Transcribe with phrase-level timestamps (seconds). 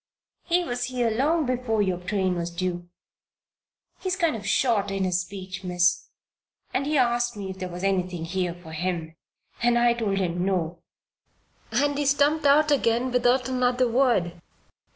[0.41, 2.89] He was here long before your train was due.
[3.99, 6.07] He's kind of short in his speech, Miss.
[6.73, 9.15] And he asked me if there was anything here for him,
[9.61, 10.81] and I told him no.
[11.71, 14.41] And he stumped out again without another word.